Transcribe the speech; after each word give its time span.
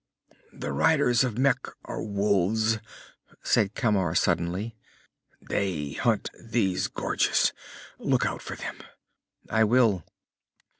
"The 0.51 0.71
riders 0.73 1.23
of 1.23 1.37
Mekh 1.37 1.67
are 1.85 2.01
wolves," 2.01 2.79
said 3.43 3.75
Camar 3.75 4.15
suddenly. 4.15 4.75
"They 5.47 5.91
hunt 5.91 6.31
these 6.43 6.87
gorges. 6.87 7.53
Look 7.99 8.25
out 8.25 8.41
for 8.41 8.55
them." 8.55 8.77
"I 9.47 9.63
will." 9.63 10.03